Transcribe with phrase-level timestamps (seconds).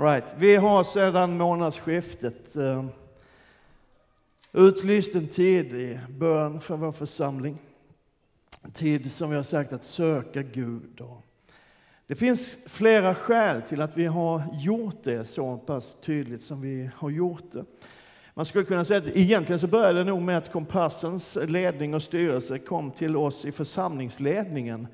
[0.00, 0.34] Right.
[0.38, 2.84] Vi har sedan månadsskiftet eh,
[4.52, 7.58] utlyst en tid i bön för vår församling.
[8.62, 11.00] En tid som vi har sagt att söka Gud.
[12.06, 16.90] Det finns flera skäl till att vi har gjort det så pass tydligt som vi
[16.96, 17.64] har gjort det.
[18.34, 22.02] Man skulle kunna säga att egentligen så började det nog med att Kompassens ledning och
[22.02, 24.86] styrelse kom till oss i församlingsledningen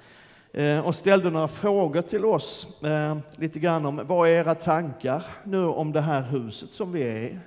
[0.56, 2.82] Eh, och ställde några frågor till oss.
[2.82, 7.02] Eh, lite grann om vad är era tankar nu om det här huset som vi
[7.02, 7.38] är i?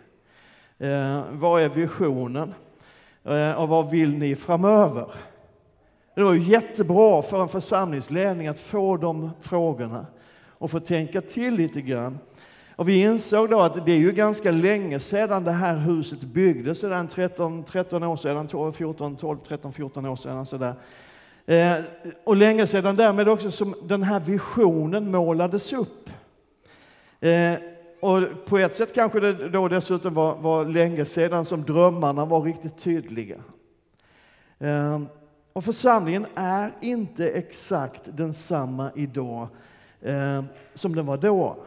[0.78, 2.54] Eh, vad är visionen?
[3.24, 5.08] Eh, och vad vill ni framöver?
[6.16, 10.06] Det var ju jättebra för en församlingsledning att få de frågorna
[10.48, 12.20] och få tänka till lite grann.
[12.76, 16.80] Och vi insåg då att det är ju ganska länge sedan det här huset byggdes,
[16.80, 20.46] sedan 13, 13 år sedan, 12, 14, 12, 13, 14 år sedan.
[20.46, 20.76] Sådär.
[21.50, 21.76] Eh,
[22.24, 26.10] och länge sedan därmed också som den här visionen målades upp.
[27.20, 27.54] Eh,
[28.00, 32.42] och på ett sätt kanske det då dessutom var, var länge sedan som drömmarna var
[32.42, 33.38] riktigt tydliga.
[34.60, 35.02] Eh,
[35.54, 39.48] och församlingen är inte exakt densamma idag
[40.02, 41.58] eh, som den var då.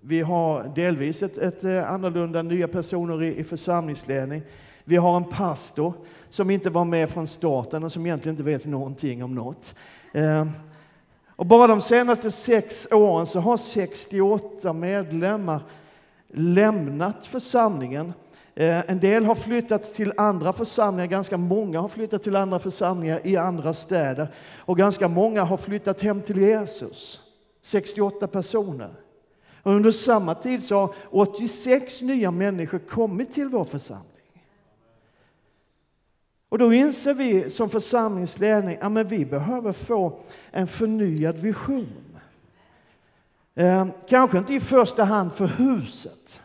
[0.00, 4.42] Vi har delvis ett, ett eh, annorlunda nya personer i, i församlingsledning.
[4.84, 5.94] Vi har en pastor
[6.30, 9.74] som inte var med från starten och som egentligen inte vet någonting om något.
[10.12, 10.50] Ehm,
[11.28, 15.60] och bara de senaste sex åren så har 68 medlemmar
[16.28, 18.12] lämnat församlingen.
[18.54, 23.20] Ehm, en del har flyttat till andra församlingar, ganska många har flyttat till andra församlingar
[23.24, 27.20] i andra städer och ganska många har flyttat hem till Jesus.
[27.62, 28.90] 68 personer.
[29.62, 34.09] Och under samma tid så har 86 nya människor kommit till vår församling.
[36.50, 40.18] Och då inser vi som församlingsledning att vi behöver få
[40.50, 42.20] en förnyad vision.
[43.54, 46.42] Eh, kanske inte i första hand för huset,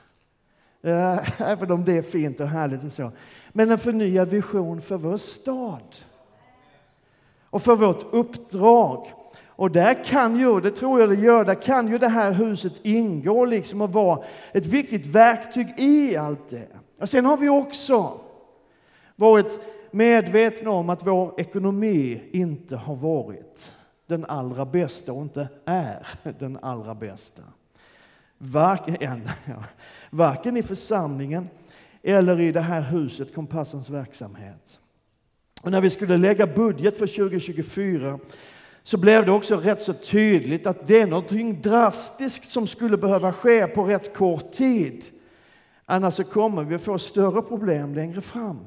[0.84, 3.12] eh, även om det är fint och härligt och så.
[3.50, 5.96] Men en förnyad vision för vår stad
[7.50, 9.14] och för vårt uppdrag
[9.48, 12.74] och där kan ju, det tror jag det gör, där kan ju det här huset
[12.84, 16.68] ingå liksom och vara ett viktigt verktyg i allt det.
[17.00, 18.20] Och sen har vi också
[19.16, 19.60] varit
[19.96, 23.74] medvetna om att vår ekonomi inte har varit
[24.08, 26.08] den allra bästa och inte är
[26.40, 27.44] den allra bästa.
[28.38, 29.30] Varken,
[30.10, 31.50] varken i församlingen
[32.04, 34.80] eller i det här huset, Kompassens verksamhet.
[35.62, 38.20] Och när vi skulle lägga budget för 2024
[38.84, 43.34] så blev det också rätt så tydligt att det är någonting drastiskt som skulle behöva
[43.34, 45.04] ske på rätt kort tid.
[45.86, 48.60] Annars så kommer vi få större problem längre fram.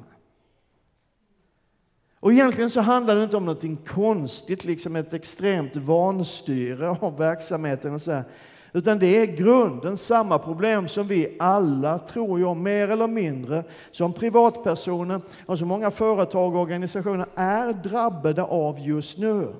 [2.21, 7.95] Och egentligen så handlar det inte om någonting konstigt, liksom ett extremt vanstyre av verksamheten
[7.95, 8.25] och så här,
[8.73, 14.12] utan det är grunden samma problem som vi alla, tror jag, mer eller mindre, som
[14.12, 19.55] privatpersoner och som många företag och organisationer är drabbade av just nu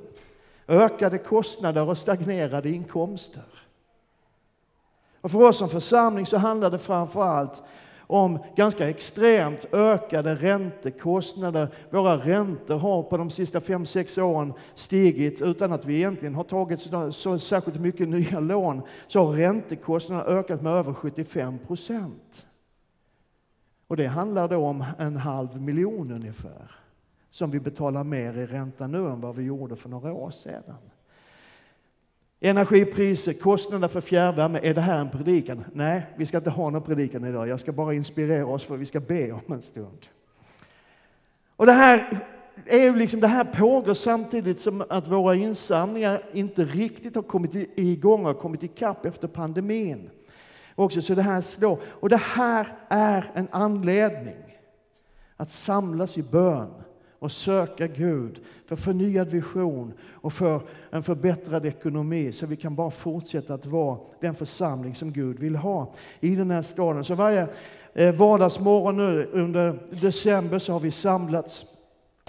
[0.69, 3.43] ökade kostnader och stagnerade inkomster.
[5.21, 7.63] Och för oss som församling så handlar det framför allt
[8.11, 11.69] om ganska extremt ökade räntekostnader.
[11.91, 16.45] Våra räntor har på de sista fem sex åren stigit utan att vi egentligen har
[16.45, 18.83] tagit så, så särskilt mycket nya lån.
[19.07, 22.47] Så har räntekostnaderna ökat med över 75 procent.
[23.87, 26.71] Och det handlar då om en halv miljon ungefär
[27.31, 30.75] som vi betalar mer i ränta nu än vad vi gjorde för några år sedan.
[32.41, 34.61] Energipriser, kostnader för fjärrvärme.
[34.63, 35.65] Är det här en predikan?
[35.73, 37.49] Nej, vi ska inte ha någon predikan idag.
[37.49, 40.07] Jag ska bara inspirera oss för vi ska be om en stund.
[41.57, 42.21] Och det här,
[42.67, 48.27] är liksom, det här pågår samtidigt som att våra insamlingar inte riktigt har kommit igång
[48.27, 50.11] och kommit ikapp efter pandemin.
[50.75, 51.79] Också, så det här slår.
[51.85, 54.59] Och det här är en anledning
[55.37, 56.71] att samlas i bön
[57.19, 62.91] och söka Gud för förnyad vision och för en förbättrad ekonomi så vi kan bara
[62.91, 67.05] fortsätta att vara den församling som Gud vill ha i den här staden.
[67.05, 67.49] Så varje
[67.95, 71.65] eh, vardagsmorgon nu under december så har vi samlats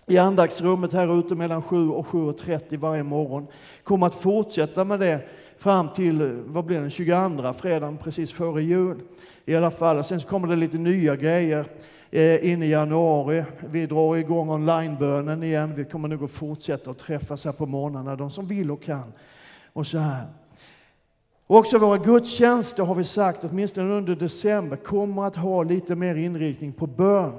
[0.08, 3.48] i andaktsrummet här ute mellan 7 och 7.30 varje morgon.
[3.84, 5.20] Kommer att fortsätta med det
[5.58, 9.00] fram till vad blir det, 22 fredagen precis före jul.
[9.46, 10.04] I alla fall.
[10.04, 11.66] Sen så kommer det lite nya grejer
[12.12, 13.44] Eh, in i januari.
[13.60, 15.76] Vi drar igång onlinebönen igen.
[15.76, 19.14] Vi kommer nog att fortsätta att träffas här på morgnarna, de som vill och kan.
[19.74, 20.28] Och så här.
[21.48, 26.74] Också våra gudstjänster har vi sagt, åtminstone under december, kommer att ha lite mer inriktning
[26.74, 27.34] på bön.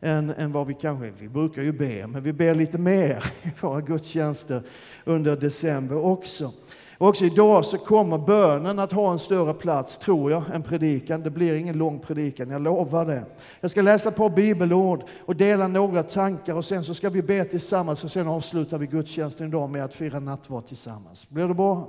[0.00, 3.48] Än, än vad vi kanske, vi brukar ju be, men vi ber lite mer i
[3.60, 4.62] våra gudstjänster
[5.04, 6.52] under december också.
[6.98, 11.22] Och också idag så kommer bönen att ha en större plats, tror jag, än predikan.
[11.22, 13.24] Det blir ingen lång predikan, jag lovar det.
[13.60, 17.44] Jag ska läsa på bibelord och dela några tankar och sen så ska vi be
[17.44, 21.28] tillsammans och sen avslutar vi gudstjänsten idag med att fira nattvard tillsammans.
[21.28, 21.88] Blir det bra?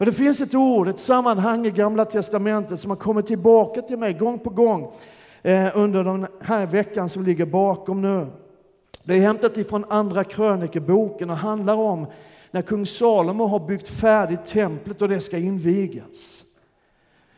[0.00, 3.98] Men det finns ett ord, ett sammanhang i Gamla Testamentet som har kommit tillbaka till
[3.98, 4.92] mig gång på gång
[5.42, 8.26] eh, under den här veckan som ligger bakom nu.
[9.02, 12.06] Det är hämtat ifrån Andra krönikeboken och handlar om
[12.50, 16.44] när kung Salomo har byggt färdigt templet och det ska invigas.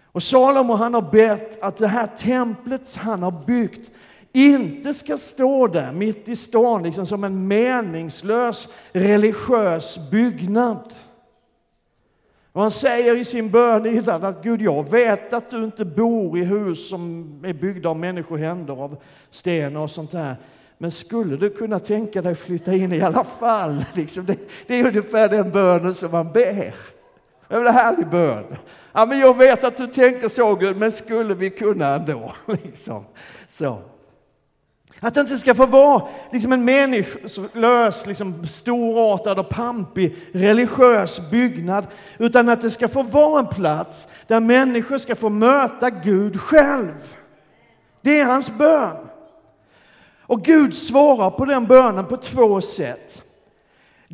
[0.04, 3.90] Och Salomo han har bett att det här templet han har byggt
[4.32, 10.94] inte ska stå där mitt i stan liksom som en meningslös religiös byggnad.
[12.52, 16.38] Och han säger i sin bön innan att Gud, jag vet att du inte bor
[16.38, 18.96] i hus som är byggda av människohänder, av
[19.30, 20.36] sten och sånt där.
[20.82, 23.84] Men skulle du kunna tänka dig flytta in i alla fall?
[23.94, 24.36] Liksom det,
[24.66, 26.74] det är ungefär den bönen som man ber.
[27.48, 28.44] Det är en härlig bön.
[28.92, 32.32] Ja, men jag vet att du tänker så Gud, men skulle vi kunna ändå?
[32.46, 33.04] Liksom.
[33.48, 33.78] Så.
[35.00, 41.86] Att det inte ska få vara liksom en meningslös, liksom, storartad och pampig religiös byggnad,
[42.18, 47.16] utan att det ska få vara en plats där människor ska få möta Gud själv.
[48.00, 48.96] Det är hans bön.
[50.26, 53.22] Och Gud svarar på den bönen på två sätt.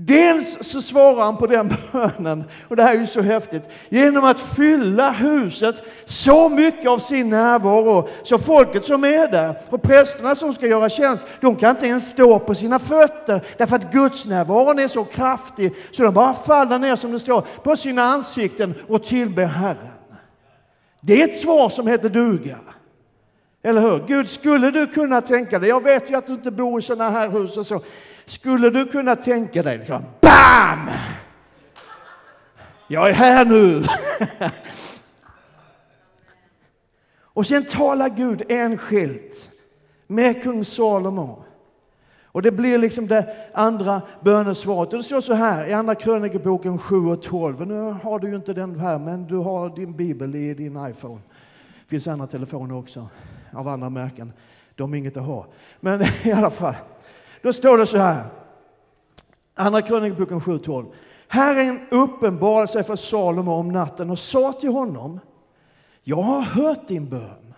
[0.00, 4.24] Dels så svarar han på den bönen, och det här är ju så häftigt, genom
[4.24, 10.34] att fylla huset så mycket av sin närvaro så folket som är där och prästerna
[10.34, 14.26] som ska göra tjänst, de kan inte ens stå på sina fötter därför att Guds
[14.26, 18.74] närvaron är så kraftig så de bara faller ner som det står på sina ansikten
[18.88, 19.88] och tillber Herren.
[21.00, 22.58] Det är ett svar som heter duga.
[23.62, 24.06] Eller hur?
[24.06, 27.10] Gud, skulle du kunna tänka dig, jag vet ju att du inte bor i sådana
[27.10, 27.80] här hus och så,
[28.26, 30.90] skulle du kunna tänka dig, liksom, BAM!
[32.88, 33.84] Jag är här nu!
[37.22, 39.48] och sen talar Gud enskilt
[40.06, 41.44] med kung Salomo.
[42.24, 44.92] Och det blir liksom det andra bönesvaret.
[44.92, 47.66] Och det står så här i Andra krönikeboken 7 och 12.
[47.66, 51.20] Nu har du ju inte den här, men du har din bibel i din iPhone.
[51.84, 53.08] Det finns andra telefoner också
[53.52, 54.32] av andra märken.
[54.74, 55.46] De är inget att ha.
[55.80, 56.74] Men i alla fall,
[57.42, 58.24] då står det så här.
[59.54, 60.86] Andra krönikboken 7.12.
[61.28, 65.20] Herren uppenbarade sig för Salomo om natten och sa till honom
[66.02, 67.54] Jag har hört din bön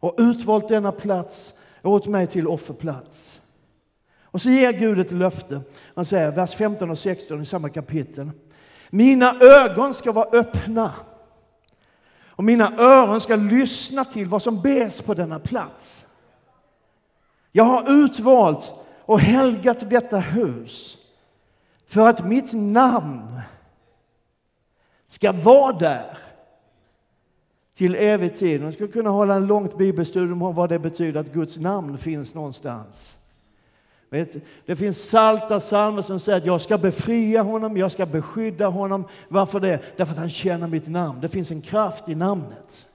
[0.00, 3.40] och utvalt denna plats åt mig till offerplats.
[4.22, 5.60] Och så ger Gud ett löfte.
[5.94, 8.30] Han säger, vers 15 och 16 i samma kapitel.
[8.90, 10.92] Mina ögon ska vara öppna
[12.36, 16.06] och mina öron ska lyssna till vad som bes på denna plats.
[17.52, 20.98] Jag har utvalt och helgat detta hus
[21.86, 23.40] för att mitt namn
[25.06, 26.18] ska vara där
[27.74, 28.62] till evig tid.
[28.62, 32.34] Man skulle kunna hålla en långt bibelstudium om vad det betyder att Guds namn finns
[32.34, 33.15] någonstans.
[34.10, 34.36] Vet,
[34.66, 39.04] det finns salta salmer som säger att jag ska befria honom, jag ska beskydda honom.
[39.28, 39.80] Varför det?
[39.96, 41.20] Därför att han känner mitt namn.
[41.20, 42.86] Det finns en kraft i namnet.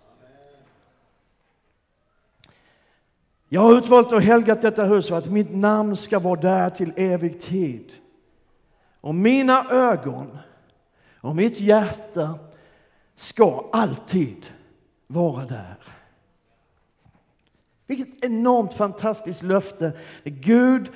[3.50, 6.94] Jag har utvalt och helgat detta hus för att mitt namn ska vara där till
[6.96, 7.92] evig tid.
[9.02, 10.38] Och mina ögon
[11.22, 12.40] och mitt hjärta
[13.16, 14.46] ska alltid
[15.08, 15.76] vara där.
[17.92, 19.92] Vilket enormt fantastiskt löfte.
[20.24, 20.90] Gud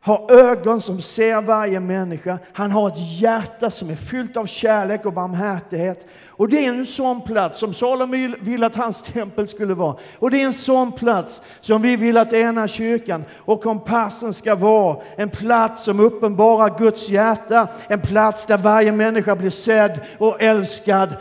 [0.00, 2.38] har ögon som ser varje människa.
[2.52, 6.06] Han har ett hjärta som är fyllt av kärlek och barmhärtighet.
[6.26, 9.96] Och det är en sån plats som Salomo vill att hans tempel skulle vara.
[10.18, 14.54] Och det är en sån plats som vi vill att ena kyrkan och kompassen ska
[14.54, 15.02] vara.
[15.16, 17.68] En plats som uppenbarar Guds hjärta.
[17.88, 21.16] En plats där varje människa blir sedd och älskad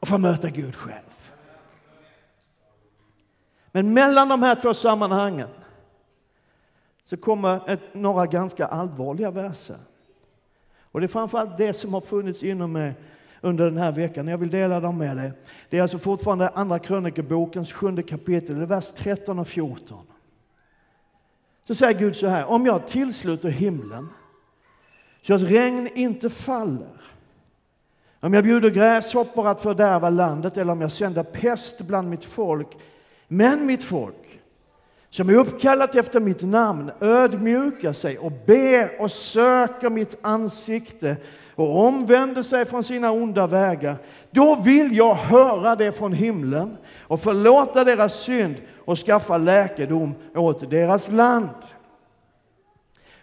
[0.00, 1.07] och får möta Gud själv.
[3.72, 5.48] Men mellan de här två sammanhangen
[7.04, 9.76] så kommer ett, några ganska allvarliga verser.
[10.82, 12.94] Och det är framförallt det som har funnits inom mig
[13.40, 14.28] under den här veckan.
[14.28, 15.32] Jag vill dela dem med dig.
[15.70, 20.06] Det är alltså fortfarande Andra krönikebokens sjunde kapitel, det är vers 13 och 14.
[21.64, 24.08] Så säger Gud så här, om jag tillsluter himlen
[25.22, 27.00] så att regn inte faller,
[28.20, 32.76] om jag bjuder gräshoppor att fördärva landet eller om jag sänder pest bland mitt folk
[33.28, 34.40] men mitt folk,
[35.10, 41.16] som är uppkallat efter mitt namn, ödmjukar sig och ber och söker mitt ansikte
[41.54, 43.96] och omvänder sig från sina onda vägar,
[44.30, 48.54] då vill jag höra det från himlen och förlåta deras synd
[48.84, 51.50] och skaffa läkedom åt deras land.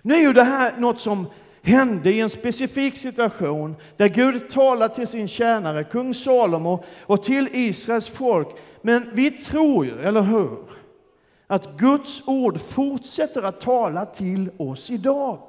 [0.02, 1.28] Nu är ju det här något som
[1.62, 7.50] hände i en specifik situation där Gud talar till sin tjänare, kung Salomo, och till
[7.52, 8.48] Israels folk.
[8.86, 10.58] Men vi tror ju, eller hur,
[11.48, 15.39] att Guds ord fortsätter att tala till oss idag.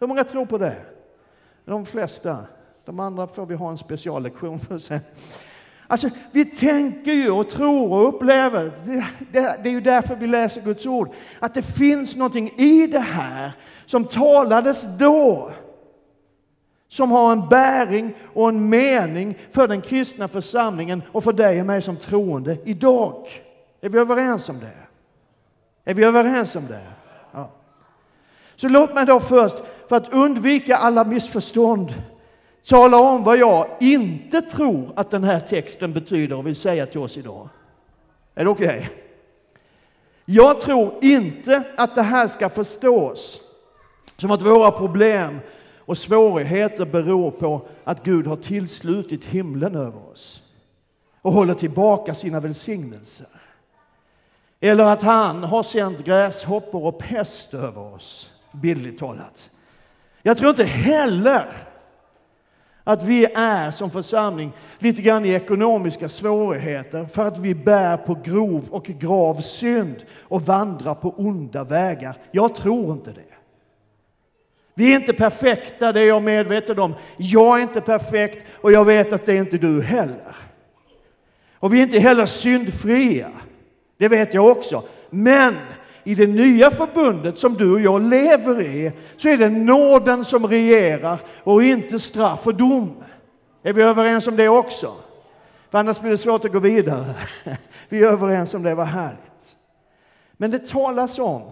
[0.00, 0.76] Hur många tror på det?
[1.64, 2.38] De flesta.
[2.84, 5.00] De andra får vi ha en speciallektion för sen.
[5.86, 10.26] Alltså, vi tänker ju och tror och upplever, det, det, det, är ju därför vi
[10.26, 13.52] läser Guds ord, att det finns någonting i det här
[13.86, 15.52] som talades då,
[16.88, 21.66] som har en bäring och en mening för den kristna församlingen och för dig och
[21.66, 23.26] mig som troende idag.
[23.80, 24.72] Är vi överens om det?
[25.90, 26.86] Är vi överens om det?
[27.32, 27.50] Ja.
[28.56, 29.56] Så låt mig då först,
[29.88, 31.94] för att undvika alla missförstånd,
[32.68, 37.00] tala om vad jag inte tror att den här texten betyder och vill säga till
[37.00, 37.48] oss idag.
[38.34, 38.66] Är det okej?
[38.66, 38.88] Okay?
[40.24, 43.40] Jag tror inte att det här ska förstås
[44.16, 45.38] som att våra problem
[45.86, 50.42] och svårigheter beror på att Gud har tillslutit himlen över oss
[51.22, 53.26] och håller tillbaka sina välsignelser.
[54.60, 59.50] Eller att han har sänt gräshoppor och pest över oss, bildligt talat.
[60.22, 61.46] Jag tror inte heller
[62.84, 68.14] att vi är som församling lite grann i ekonomiska svårigheter för att vi bär på
[68.14, 72.16] grov och grav synd och vandrar på onda vägar.
[72.30, 73.35] Jag tror inte det.
[74.78, 76.94] Vi är inte perfekta, det är jag medveten om.
[77.16, 80.36] Jag är inte perfekt och jag vet att det är inte du heller.
[81.54, 83.30] Och vi är inte heller syndfria.
[83.98, 84.82] Det vet jag också.
[85.10, 85.56] Men
[86.04, 90.46] i det nya förbundet som du och jag lever i så är det nåden som
[90.46, 92.96] regerar och inte straff och dom.
[93.62, 94.94] Är vi överens om det också?
[95.70, 97.14] För annars blir det svårt att gå vidare.
[97.88, 99.56] Vi är överens om det, vad härligt.
[100.36, 101.50] Men det talas om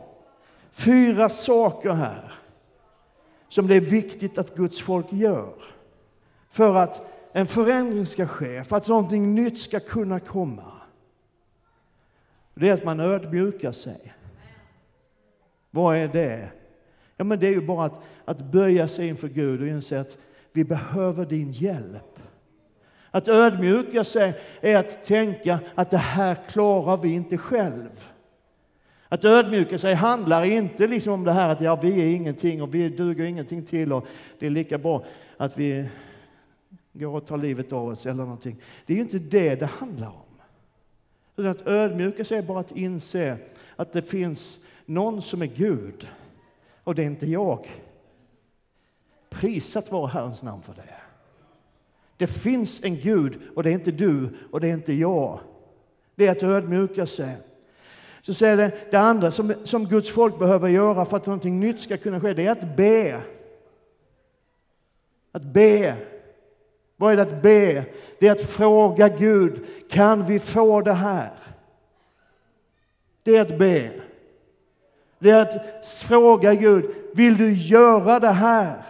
[0.72, 2.32] fyra saker här
[3.54, 5.54] som det är viktigt att Guds folk gör
[6.50, 10.72] för att en förändring ska ske, för att någonting nytt ska kunna komma.
[12.54, 14.12] Det är att man ödmjukar sig.
[15.70, 16.48] Vad är det?
[17.16, 20.18] Ja, men det är ju bara att, att böja sig inför Gud och inse att
[20.52, 22.18] vi behöver din hjälp.
[23.10, 28.13] Att ödmjuka sig är att tänka att det här klarar vi inte själv.
[29.14, 32.74] Att ödmjuka sig handlar inte liksom om det här att ja, vi är ingenting och
[32.74, 34.06] vi duger ingenting till och
[34.38, 35.04] det är lika bra
[35.36, 35.88] att vi
[36.92, 38.56] går och tar livet av oss eller någonting.
[38.86, 40.40] Det är ju inte det det handlar om.
[41.36, 43.36] Utan att ödmjuka sig är bara att inse
[43.76, 46.08] att det finns någon som är Gud
[46.84, 47.70] och det är inte jag.
[49.30, 50.94] Prisat vare Herrens namn för det.
[52.16, 55.40] Det finns en Gud och det är inte du och det är inte jag.
[56.14, 57.36] Det är att ödmjuka sig.
[58.26, 61.80] Så säger det, det andra som, som Guds folk behöver göra för att någonting nytt
[61.80, 63.20] ska kunna ske, det är att be.
[65.32, 65.96] Att be.
[66.96, 67.84] Vad är det att be?
[68.20, 71.32] Det är att fråga Gud, kan vi få det här?
[73.22, 73.90] Det är att be.
[75.18, 78.82] Det är att fråga Gud, vill du göra det här?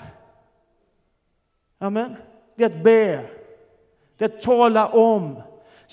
[1.78, 2.16] Amen.
[2.56, 3.24] Det är att be.
[4.16, 5.42] Det är att tala om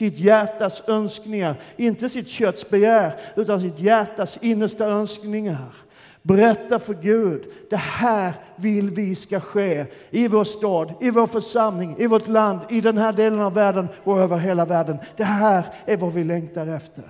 [0.01, 5.73] sitt hjärtas önskningar, inte sitt kötts begär, utan sitt hjärtas innersta önskningar.
[6.21, 11.95] Berätta för Gud, det här vill vi ska ske i vår stad, i vår församling,
[11.99, 14.97] i vårt land, i den här delen av världen och över hela världen.
[15.15, 17.03] Det här är vad vi längtar efter.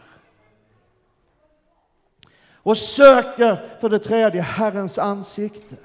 [2.53, 5.75] Och söker för det tredje Herrens ansikte.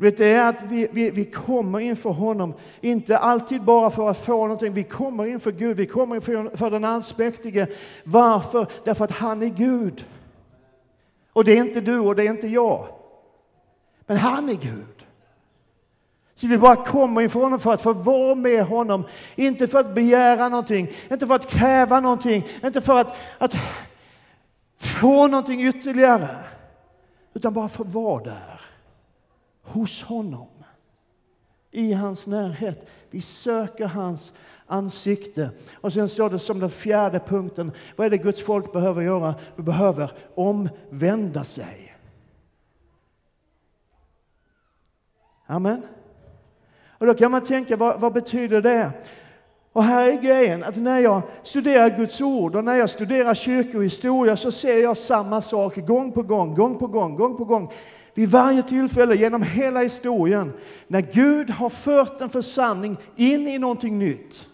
[0.00, 4.24] Vet, det är att vi, vi, vi kommer inför honom, inte alltid bara för att
[4.24, 4.72] få någonting.
[4.72, 7.66] Vi kommer inför Gud, vi kommer inför för den allsmäktige.
[8.04, 8.66] Varför?
[8.84, 10.06] Därför att han är Gud.
[11.32, 12.86] Och det är inte du och det är inte jag.
[14.06, 15.06] Men han är Gud.
[16.34, 19.04] Så vi bara kommer inför honom för att få vara med honom.
[19.34, 23.56] Inte för att begära någonting, inte för att kräva någonting, inte för att, att
[24.78, 26.28] få någonting ytterligare.
[27.34, 28.69] Utan bara för få vara där
[29.62, 30.48] hos honom,
[31.70, 32.86] i hans närhet.
[33.10, 34.32] Vi söker hans
[34.66, 35.50] ansikte.
[35.74, 39.34] Och sen står det som den fjärde punkten, vad är det Guds folk behöver göra?
[39.56, 41.96] Vi behöver omvända sig.
[45.46, 45.82] Amen.
[46.88, 48.92] Och då kan man tänka, vad, vad betyder det?
[49.72, 54.36] Och här är grejen, att när jag studerar Guds ord och när jag studerar kyrkohistoria
[54.36, 57.72] så ser jag samma sak gång på gång, gång på gång, gång på gång.
[58.20, 60.52] Vid varje tillfälle genom hela historien,
[60.88, 64.48] när Gud har fört en församling in i någonting nytt.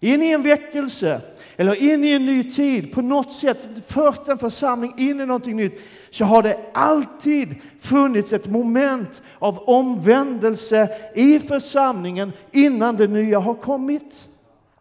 [0.00, 1.20] in i en väckelse
[1.56, 5.56] eller in i en ny tid, på något sätt fört en församling in i någonting
[5.56, 13.38] nytt, så har det alltid funnits ett moment av omvändelse i församlingen innan det nya
[13.38, 14.28] har kommit.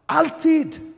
[0.05, 0.92] Alltid!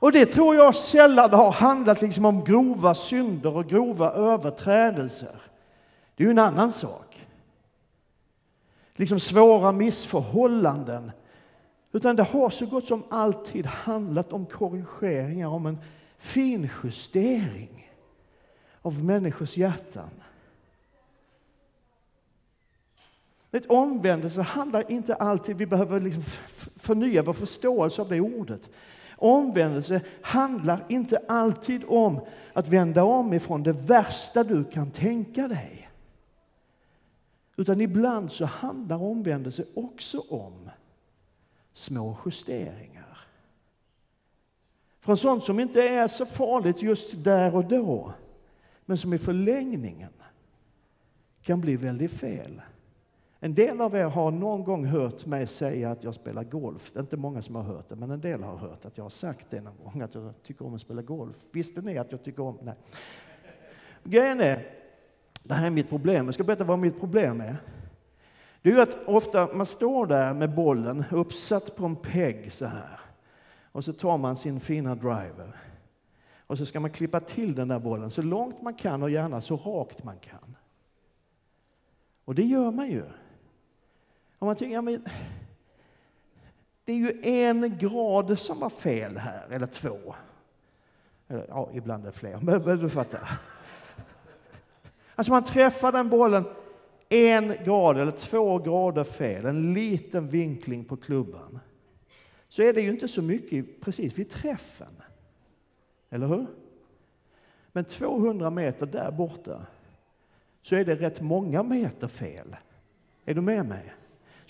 [0.00, 5.42] Och det tror jag sällan har handlat liksom om grova synder och grova överträdelser.
[6.16, 7.26] Det är ju en annan sak.
[8.96, 11.10] Liksom svåra missförhållanden.
[11.92, 15.78] Utan det har så gott som alltid handlat om korrigeringar, om en
[16.18, 17.92] finjustering
[18.82, 20.10] av människors hjärtan.
[23.50, 26.22] Ett omvändelse handlar inte alltid, vi behöver liksom
[26.76, 28.70] förnya vår förståelse av det ordet.
[29.18, 32.20] Omvändelse handlar inte alltid om
[32.52, 35.90] att vända om ifrån det värsta du kan tänka dig.
[37.56, 40.70] Utan ibland så handlar omvändelse också om
[41.72, 43.18] små justeringar.
[45.00, 48.12] Från sånt som inte är så farligt just där och då,
[48.84, 50.12] men som i förlängningen
[51.42, 52.62] kan bli väldigt fel.
[53.40, 56.90] En del av er har någon gång hört mig säga att jag spelar golf.
[56.92, 59.04] Det är inte många som har hört det, men en del har hört att jag
[59.04, 61.36] har sagt det någon gång, att jag tycker om att spela golf.
[61.52, 62.58] Visste ni att jag tycker om...
[62.62, 62.74] Nej.
[64.04, 64.66] Grejen är,
[65.42, 66.24] det här är mitt problem.
[66.24, 67.56] Jag ska berätta vad mitt problem är.
[68.62, 72.66] Det är ju att ofta man står där med bollen uppsatt på en pegg så
[72.66, 73.00] här.
[73.72, 75.56] Och så tar man sin fina driver.
[76.46, 79.40] Och så ska man klippa till den där bollen så långt man kan och gärna
[79.40, 80.56] så rakt man kan.
[82.24, 83.04] Och det gör man ju.
[84.38, 85.04] Och man tycker, ja, men,
[86.84, 90.14] det är ju en grad som var fel här, eller två.
[91.26, 93.40] Ja, ibland är det fler, men, men du fattar.
[95.14, 96.44] Alltså man träffar den bollen
[97.08, 101.58] en grad eller två grader fel, en liten vinkling på klubban,
[102.48, 105.02] så är det ju inte så mycket precis vid träffen.
[106.10, 106.46] Eller hur?
[107.72, 109.66] Men 200 meter där borta
[110.62, 112.56] så är det rätt många meter fel.
[113.24, 113.94] Är du med mig?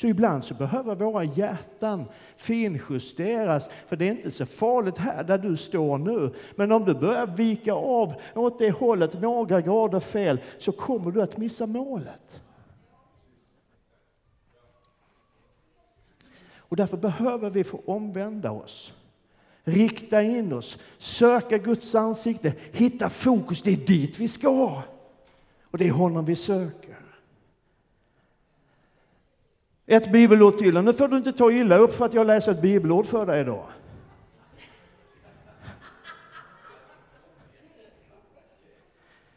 [0.00, 2.05] Så ibland så behöver våra hjärtan
[2.37, 6.35] finjusteras, för det är inte så farligt här där du står nu.
[6.57, 11.23] Men om du börjar vika av åt det hållet några grader fel så kommer du
[11.23, 12.40] att missa målet.
[16.57, 18.92] Och därför behöver vi få omvända oss,
[19.64, 23.62] rikta in oss, söka Guds ansikte, hitta fokus.
[23.62, 24.83] Det är dit vi ska.
[25.64, 27.08] Och det är honom vi söker.
[29.90, 30.77] Ett bibelord till.
[30.77, 33.27] Och nu får du inte ta illa upp för att jag läser ett bibelord för
[33.27, 33.66] dig idag.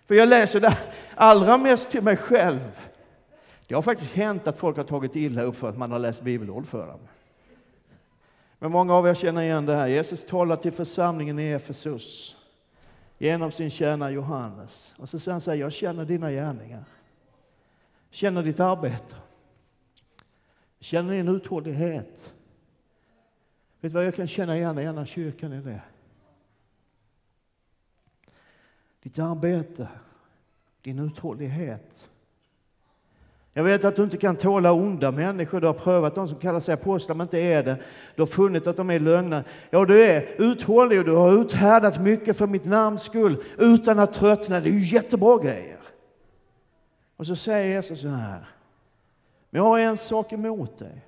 [0.07, 0.77] För jag läser det
[1.15, 2.59] allra mest till mig själv.
[3.67, 6.21] Det har faktiskt hänt att folk har tagit illa upp för att man har läst
[6.21, 6.99] bibelord för dem.
[8.59, 9.87] Men många av er känner igen det här.
[9.87, 12.35] Jesus talar till församlingen i Efesus
[13.17, 14.93] genom sin tjänare Johannes.
[14.97, 16.83] Och så säger han så här, jag känner dina gärningar.
[18.09, 19.15] Känner ditt arbete.
[20.81, 22.33] Känner ni en uthållighet.
[23.79, 25.81] Vet du vad jag kan känna igen i ena kyrkan i det?
[29.03, 29.87] Ditt arbete,
[30.81, 32.09] din uthållighet.
[33.53, 35.61] Jag vet att du inte kan tåla onda människor.
[35.61, 37.77] Du har prövat de som kallar sig apostlar men inte är det.
[38.15, 39.43] Du har funnit att de är lögner.
[39.69, 44.13] Ja, du är uthållig och du har uthärdat mycket för mitt namns skull utan att
[44.13, 44.59] tröttna.
[44.59, 45.79] Det är ju jättebra grejer.
[47.15, 48.45] Och så säger Jesus så här.
[49.51, 51.05] Men jag har en sak emot dig.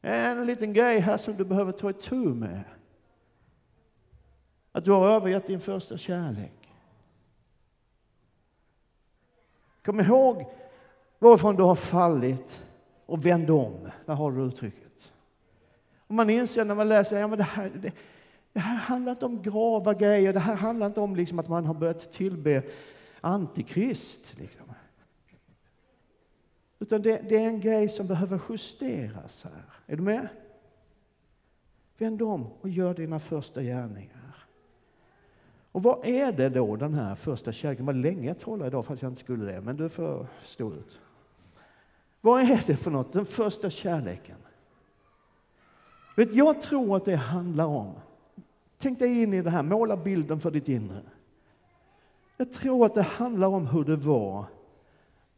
[0.00, 2.64] En liten grej här som du behöver ta itu med.
[4.72, 6.74] Att du har övergett din första kärlek.
[9.84, 10.46] Kom ihåg
[11.18, 12.62] varifrån du har fallit
[13.06, 13.88] och vänd om.
[14.06, 15.12] Där har du uttrycket.
[16.06, 17.92] Och man inser när man läser ja, det här, det,
[18.52, 20.32] det här handlar inte om grava grejer.
[20.32, 22.62] Det här handlar inte om liksom att man har börjat tillbe
[23.20, 24.34] antikrist.
[24.38, 24.67] Liksom.
[26.78, 29.64] Utan det, det, är en grej som behöver justeras här.
[29.86, 30.28] Är du med?
[31.98, 34.46] Vänd om och gör dina första gärningar.
[35.72, 37.86] Och vad är det då, den här första kärleken?
[37.86, 40.98] vad länge jag talade idag, fast jag inte skulle det, men du får stå ut.
[42.20, 44.36] Vad är det för något, den första kärleken?
[46.16, 47.94] Vet, jag tror att det handlar om,
[48.78, 51.02] tänk dig in i det här, måla bilden för ditt inre.
[52.36, 54.46] Jag tror att det handlar om hur det var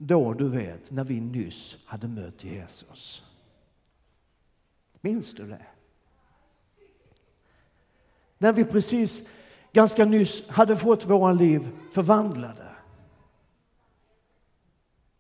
[0.03, 3.25] då, du vet, när vi nyss hade mött Jesus.
[5.01, 5.67] Minns du det?
[8.39, 9.29] När vi precis
[9.73, 12.69] ganska nyss hade fått våra liv förvandlade.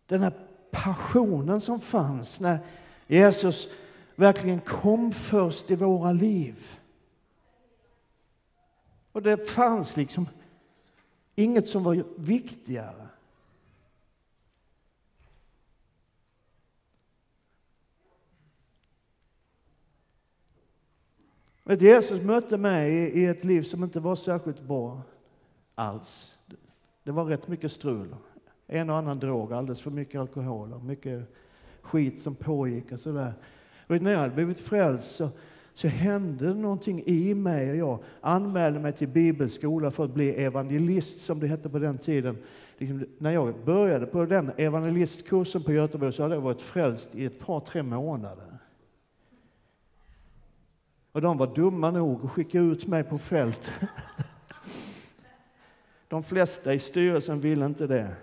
[0.07, 0.33] Den här
[0.71, 2.59] passionen som fanns när
[3.07, 3.69] Jesus
[4.15, 6.79] verkligen kom först i våra liv.
[9.13, 10.29] Och det fanns liksom
[11.35, 13.11] inget som var viktigare.
[21.71, 25.03] Vet, Jesus mötte mig i ett liv som inte var särskilt bra
[25.75, 26.35] alls.
[27.05, 28.17] Det var rätt mycket strul.
[28.67, 31.23] En och annan drog, alldeles för mycket alkohol och mycket
[31.83, 33.33] skit som pågick och sådär.
[33.87, 35.29] Och när jag hade blivit frälst så,
[35.75, 40.31] så hände det någonting i mig och jag anmälde mig till bibelskola för att bli
[40.31, 42.39] evangelist som det hette på den tiden.
[42.79, 47.25] Liksom, när jag började på den evangelistkursen på Göteborg så hade jag varit frälst i
[47.25, 48.50] ett par, tre månader.
[51.13, 53.73] Och de var dumma nog att skicka ut mig på fält.
[56.09, 58.17] De flesta i styrelsen ville inte det.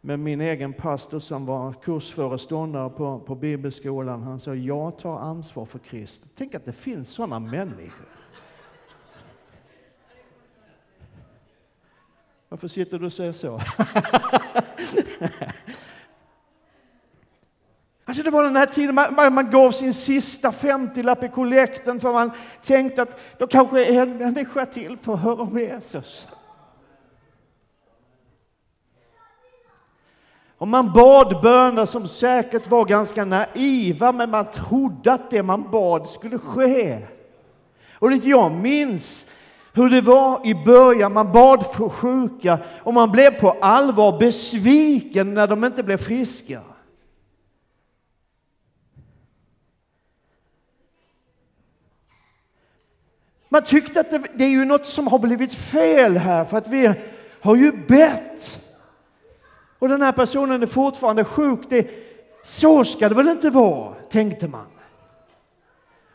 [0.00, 5.66] Men min egen pastor som var kursföreståndare på, på bibelskolan, han sa jag tar ansvar
[5.66, 6.30] för Kristus.
[6.34, 8.06] Tänk att det finns sådana människor.
[12.48, 13.60] Varför sitter du och säger så?
[18.08, 22.00] Alltså det var den här tiden man, man, man gav sin sista 50-lapp i kollekten
[22.00, 22.30] för man
[22.62, 26.26] tänkte att då kanske en människa till får höra om Jesus.
[30.58, 35.70] Och man bad böner som säkert var ganska naiva, men man trodde att det man
[35.70, 37.02] bad skulle ske.
[37.92, 39.26] Och det jag minns
[39.72, 45.34] hur det var i början, man bad för sjuka och man blev på allvar besviken
[45.34, 46.60] när de inte blev friska.
[53.56, 56.68] Man tyckte att det, det, är ju något som har blivit fel här för att
[56.68, 56.94] vi
[57.40, 58.60] har ju bett.
[59.78, 61.60] Och den här personen är fortfarande sjuk.
[61.68, 61.90] Det,
[62.44, 64.66] så ska det väl inte vara, tänkte man.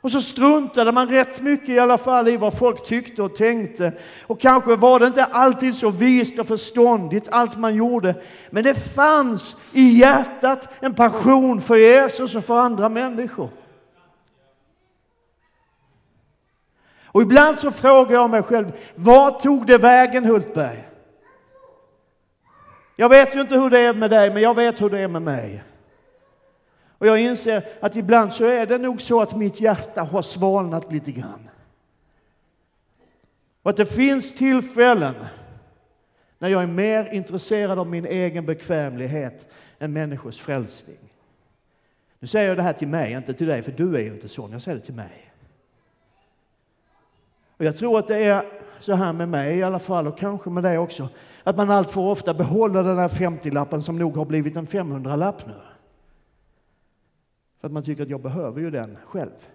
[0.01, 3.93] Och så struntade man rätt mycket i alla fall i vad folk tyckte och tänkte.
[4.27, 8.15] Och kanske var det inte alltid så vist och förståndigt allt man gjorde.
[8.49, 13.49] Men det fanns i hjärtat en passion för Jesus och för andra människor.
[17.11, 20.87] Och ibland så frågar jag mig själv, var tog det vägen Hultberg?
[22.95, 25.07] Jag vet ju inte hur det är med dig, men jag vet hur det är
[25.07, 25.63] med mig.
[26.97, 30.91] Och jag inser att ibland så är det nog så att mitt hjärta har svalnat
[30.91, 31.49] lite grann.
[33.61, 35.15] Och att det finns tillfällen
[36.39, 40.97] när jag är mer intresserad av min egen bekvämlighet än människors frälsning.
[42.19, 44.27] Nu säger jag det här till mig, inte till dig, för du är ju inte
[44.27, 44.51] sån.
[44.51, 45.30] Jag säger det till mig.
[47.61, 48.45] Och jag tror att det är
[48.79, 51.09] så här med mig i alla fall, och kanske med dig också,
[51.43, 55.47] att man allt för ofta behåller den här 50-lappen som nog har blivit en 500-lapp
[55.47, 55.53] nu.
[57.59, 59.47] För att man tycker att jag behöver ju den själv.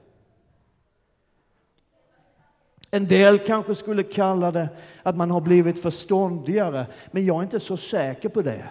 [2.90, 4.68] En del kanske skulle kalla det
[5.02, 8.68] att man har blivit förståndigare, men jag är inte så säker på det.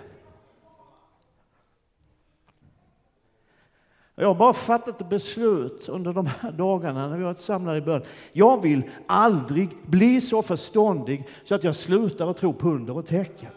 [4.15, 7.77] Jag har bara fattat ett beslut under de här dagarna när vi har varit samlade
[7.77, 8.03] i bön.
[8.31, 13.05] Jag vill aldrig bli så förståndig så att jag slutar att tro på under och
[13.05, 13.49] tecken.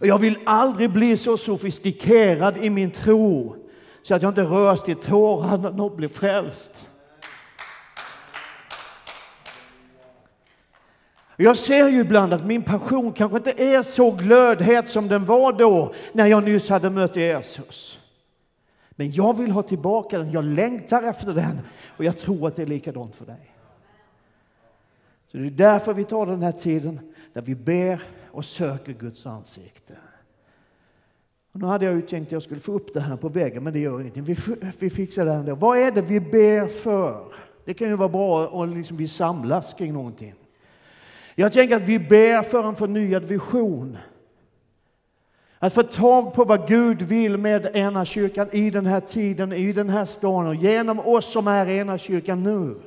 [0.00, 3.56] Och jag vill aldrig bli så sofistikerad i min tro
[4.02, 6.86] så att jag inte rörs till tårar när någon blir frälst.
[11.42, 15.52] Jag ser ju ibland att min passion kanske inte är så glödhet som den var
[15.52, 17.98] då när jag nyss hade mött Jesus.
[18.90, 21.60] Men jag vill ha tillbaka den, jag längtar efter den
[21.96, 23.54] och jag tror att det är likadant för dig.
[25.30, 29.26] Så Det är därför vi tar den här tiden där vi ber och söker Guds
[29.26, 29.94] ansikte.
[31.52, 33.64] Och nu hade jag ju tänkt att jag skulle få upp det här på väggen,
[33.64, 34.24] men det gör ingenting.
[34.24, 34.36] Vi,
[34.78, 35.54] vi fixar det ändå.
[35.54, 37.32] Vad är det vi ber för?
[37.64, 40.34] Det kan ju vara bra om liksom vi samlas kring någonting.
[41.40, 43.98] Jag tänker att vi ber för en förnyad vision.
[45.58, 49.72] Att få tag på vad Gud vill med ena kyrkan i den här tiden, i
[49.72, 52.80] den här staden och genom oss som är ena kyrkan nu.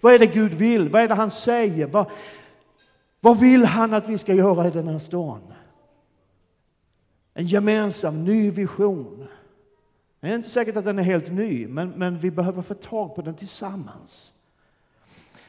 [0.00, 0.88] Vad är det Gud vill?
[0.88, 1.86] Vad är det han säger?
[1.86, 2.06] Vad,
[3.20, 5.52] vad vill han att vi ska göra i den här staden?
[7.34, 9.26] En gemensam ny vision.
[10.20, 13.14] Det är inte säkert att den är helt ny, men, men vi behöver få tag
[13.14, 14.33] på den tillsammans.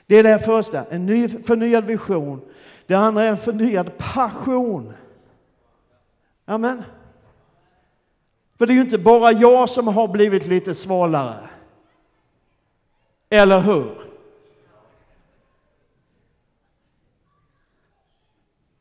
[0.05, 2.41] Det är det första, en ny förnyad vision.
[2.87, 4.93] Det andra är en förnyad passion.
[6.45, 6.83] Amen.
[8.55, 11.49] För det är ju inte bara jag som har blivit lite svalare.
[13.29, 14.01] Eller hur?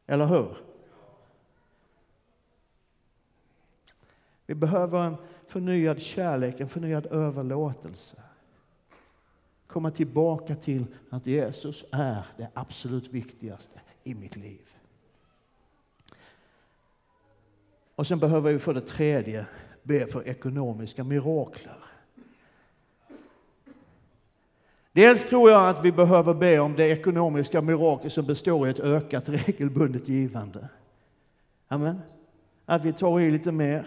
[0.06, 0.56] Eller hur?
[4.46, 8.16] Vi behöver en förnyad kärlek, en förnyad överlåtelse.
[9.74, 14.60] Komma tillbaka till att Jesus är det absolut viktigaste i mitt liv.
[17.94, 19.46] Och sen behöver vi för det tredje
[19.82, 21.84] be för ekonomiska mirakler.
[24.92, 28.80] Dels tror jag att vi behöver be om det ekonomiska mirakel som består i ett
[28.80, 30.68] ökat regelbundet givande.
[31.68, 32.00] Amen.
[32.66, 33.86] Att vi tar i lite mer.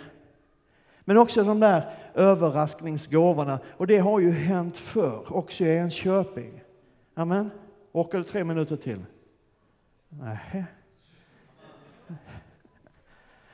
[1.07, 3.59] Men också de där överraskningsgåvorna.
[3.69, 6.63] Och det har ju hänt förr, också i Enköping.
[7.13, 7.51] Amen.
[7.91, 9.05] Orkar du tre minuter till?
[10.09, 10.65] Nej.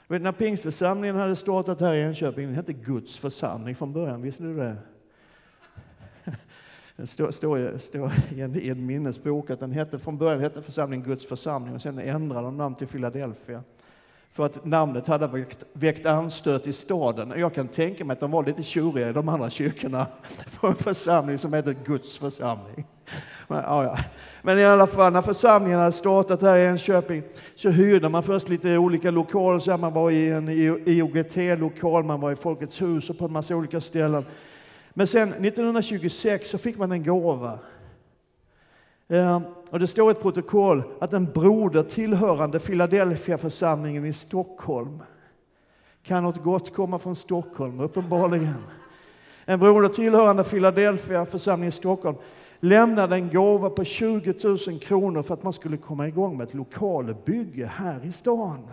[0.07, 4.43] Vet, när pingstförsamlingen hade startat här i Enköping, den hette Guds församling från början, visste
[4.43, 4.77] du det?
[6.95, 10.61] Det står, står, står i, en, i en minnesbok att den hette, från början hette
[10.61, 13.63] församlingen Guds församling och sen ändrade de namn till Philadelphia.
[14.33, 17.33] För att namnet hade väckt, väckt anstöt i staden.
[17.37, 20.07] Jag kan tänka mig att de var lite tjuriga i de andra kyrkorna
[20.59, 22.85] på en församling som heter Guds församling.
[23.47, 23.97] Men, ja, ja.
[24.41, 27.23] Men i alla fall, när församlingen hade startat här i Enköping
[27.55, 29.59] så hyrde man först lite olika lokaler.
[29.59, 30.49] Så man var i en
[30.85, 34.25] IOGT-lokal, man var i Folkets hus och på en massa olika ställen.
[34.93, 37.59] Men sen 1926 så fick man en gåva.
[39.07, 45.03] Ehm, och det står i ett protokoll att en broder tillhörande Philadelphia-församlingen i Stockholm
[46.03, 48.63] kan något gott komma från Stockholm, uppenbarligen.
[49.45, 52.17] En broder tillhörande Philadelphia-församlingen i Stockholm
[52.59, 56.53] lämnade en gåva på 20 000 kronor för att man skulle komma igång med ett
[56.53, 58.67] lokalbygge här i stan.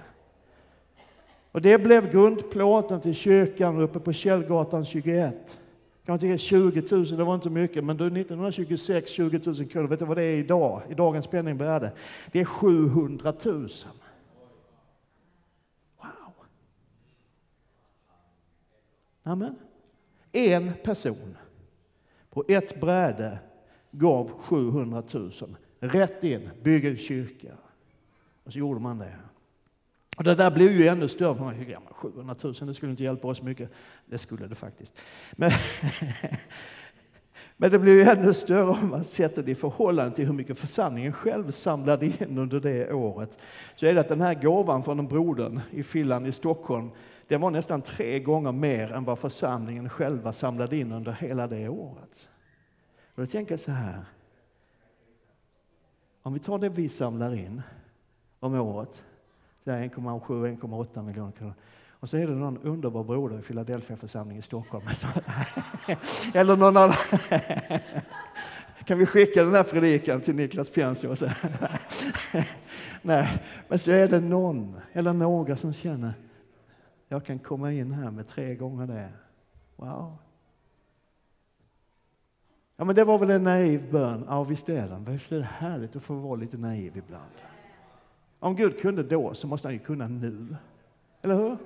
[1.52, 5.58] Och det blev grundplåten till kyrkan uppe på Källgatan 21.
[6.04, 9.98] Kan man tycka 20 000, det var inte mycket, men 1926, 20 000 kronor, vet
[9.98, 10.82] du vad det är idag?
[10.90, 11.92] I dagens penningvärde?
[12.32, 13.68] Det är 700 000.
[15.96, 16.08] Wow!
[19.22, 19.54] Amen.
[20.32, 21.36] En person
[22.30, 23.38] på ett bräde
[23.90, 25.30] gav 700 000
[25.80, 27.52] rätt in, bygg en kyrka.
[28.44, 29.16] Och så gjorde man det.
[30.20, 31.40] Och det där blev ju ännu större.
[31.40, 33.70] Man tänkte, ja, 700 000, det skulle inte hjälpa oss mycket.
[34.06, 34.98] Det skulle det faktiskt.
[35.33, 35.50] Men,
[37.56, 40.59] men det blev ju ännu större om man sätter det i förhållande till hur mycket
[40.59, 43.38] församlingen själv samlade in under det året.
[43.74, 46.90] Så är det att den här gåvan från en brodern i Finland i Stockholm,
[47.28, 51.68] den var nästan tre gånger mer än vad församlingen själva samlade in under hela det
[51.68, 52.28] året.
[53.14, 54.04] Och då tänker jag så här.
[56.22, 57.62] Om vi tar det vi samlar in
[58.40, 59.02] om året
[59.64, 61.55] 1,7-1,8 miljoner kronor.
[61.90, 64.85] Och så är det någon underbar broder i Philadelphia församling i Stockholm.
[66.35, 66.96] Eller någon annan.
[68.85, 71.16] Kan vi skicka den här predikan till Niklas Pienso?
[73.03, 76.14] Nej, men så är det någon eller några som känner
[77.12, 79.09] jag kan komma in här med tre gånger det.
[79.77, 80.16] Wow.
[82.77, 84.25] Ja, men det var väl en naiv bön?
[84.29, 85.05] Ja, visst är den.
[85.05, 87.31] Visst är det härligt att få vara lite naiv ibland.
[88.40, 90.57] Om Gud kunde då så måste han ju kunna nu.
[91.22, 91.57] Eller hur?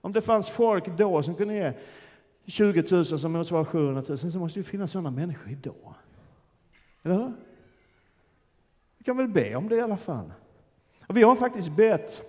[0.00, 1.72] Om det fanns folk då som kunde ge
[2.46, 5.94] 20 000 som motsvarar 700 000 så måste det ju finnas sådana människor idag.
[7.02, 7.32] Eller hur?
[8.98, 10.32] Vi kan väl be om det i alla fall.
[11.06, 12.22] Och vi har faktiskt bett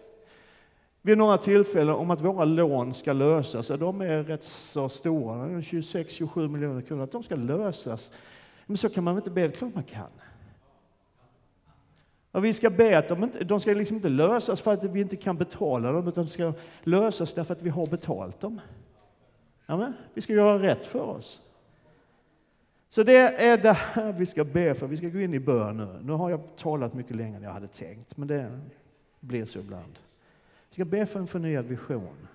[1.02, 3.68] vid några tillfällen om att våra lån ska lösas.
[3.68, 7.04] De är rätt så stora, 26-27 miljoner kronor.
[7.04, 8.12] Att de ska lösas.
[8.66, 9.42] Men så kan man väl inte be?
[9.42, 10.10] Det är klart man kan.
[12.32, 15.02] Och vi ska be att de, inte, de ska liksom inte lösas för att vi
[15.02, 18.62] inte kan betala dem, utan de ska lösas därför att vi har betalt dem.
[19.66, 19.94] Amen.
[20.14, 21.42] Vi ska göra rätt för oss.
[22.90, 24.88] Så det är det här vi ska be för.
[24.88, 26.00] Vi ska gå in i bön nu.
[26.02, 28.60] Nu har jag talat mycket längre än jag hade tänkt, men det
[29.20, 30.00] blir så ibland.
[30.70, 32.28] Vi ska be för en förnyad vision.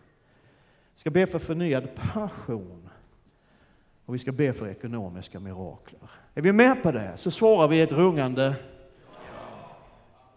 [0.94, 2.88] Vi ska be för förnyad passion.
[4.07, 6.11] Och vi ska be för ekonomiska mirakler.
[6.35, 8.57] Är vi med på det så svarar vi ett rungande